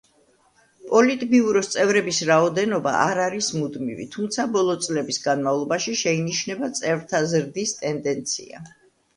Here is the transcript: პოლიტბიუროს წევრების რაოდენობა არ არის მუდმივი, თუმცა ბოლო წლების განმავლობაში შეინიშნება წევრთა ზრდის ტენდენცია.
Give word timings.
პოლიტბიუროს 0.91 1.67
წევრების 1.73 2.21
რაოდენობა 2.29 2.93
არ 3.01 3.21
არის 3.27 3.49
მუდმივი, 3.57 4.07
თუმცა 4.15 4.47
ბოლო 4.57 4.79
წლების 4.87 5.23
განმავლობაში 5.29 5.95
შეინიშნება 6.03 6.71
წევრთა 6.81 7.25
ზრდის 7.35 7.77
ტენდენცია. 7.85 8.67